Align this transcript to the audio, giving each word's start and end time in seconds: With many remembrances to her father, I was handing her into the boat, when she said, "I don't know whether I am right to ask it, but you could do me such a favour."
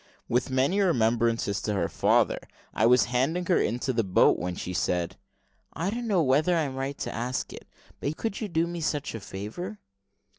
With 0.27 0.49
many 0.49 0.79
remembrances 0.79 1.61
to 1.61 1.75
her 1.75 1.87
father, 1.87 2.39
I 2.73 2.87
was 2.87 3.03
handing 3.13 3.45
her 3.45 3.59
into 3.59 3.93
the 3.93 4.03
boat, 4.03 4.39
when 4.39 4.55
she 4.55 4.73
said, 4.73 5.15
"I 5.73 5.91
don't 5.91 6.07
know 6.07 6.23
whether 6.23 6.55
I 6.55 6.61
am 6.63 6.73
right 6.75 6.97
to 6.97 7.13
ask 7.13 7.53
it, 7.53 7.67
but 7.99 8.09
you 8.09 8.15
could 8.15 8.51
do 8.51 8.65
me 8.65 8.81
such 8.81 9.13
a 9.13 9.19
favour." 9.19 9.77